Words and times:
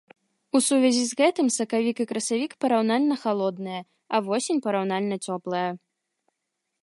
У 0.57 0.59
сувязі 0.67 1.01
з 1.07 1.17
гэтым 1.19 1.47
сакавік 1.57 1.97
і 2.05 2.07
красавік 2.11 2.51
параўнальна 2.65 3.15
халодныя, 3.25 3.81
а 4.17 4.23
восень 4.29 4.63
параўнальна 4.69 5.15
цёплая. 5.27 5.67